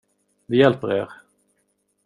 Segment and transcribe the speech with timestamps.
[0.47, 1.07] Vi hjälper er.